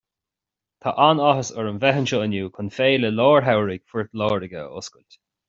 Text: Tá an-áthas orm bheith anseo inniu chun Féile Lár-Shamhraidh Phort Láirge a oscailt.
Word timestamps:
Tá 0.85 0.93
an-áthas 1.09 1.51
orm 1.63 1.77
bheith 1.83 1.99
anseo 1.99 2.21
inniu 2.29 2.49
chun 2.57 2.73
Féile 2.79 3.13
Lár-Shamhraidh 3.19 3.87
Phort 3.93 4.19
Láirge 4.25 4.61
a 4.65 4.67
oscailt. 4.83 5.21